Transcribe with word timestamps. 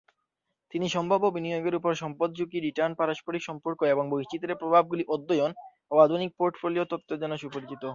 তিনি 0.73 0.85
সম্ভাব্য 0.89 1.25
বিনিয়োগের 1.35 1.77
উপর 1.79 1.91
সম্পদ 1.93 2.29
ঝুঁকি, 2.37 2.57
রিটার্ন, 2.59 2.93
পারস্পরিক 2.95 3.43
সম্পর্ক 3.49 3.79
এবং 3.93 4.03
বৈচিত্র্যের 4.09 4.61
প্রভাবগুলি 4.61 5.03
অধ্যয়ন 5.15 5.51
ও 5.91 5.95
আধুনিক 5.97 6.29
পোর্টফোলিও 6.39 6.89
তত্ত্বের 6.91 7.21
জন্য 7.21 7.33
সুপরিচিত। 7.37 7.83